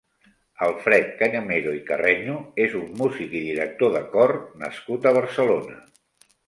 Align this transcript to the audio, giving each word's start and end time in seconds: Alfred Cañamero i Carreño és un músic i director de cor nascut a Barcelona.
Alfred 0.67 1.11
Cañamero 1.19 1.75
i 1.79 1.83
Carreño 1.91 2.39
és 2.65 2.73
un 2.81 2.89
músic 3.03 3.37
i 3.41 3.43
director 3.53 3.97
de 3.99 4.05
cor 4.17 4.37
nascut 4.65 5.11
a 5.13 5.19
Barcelona. 5.23 5.81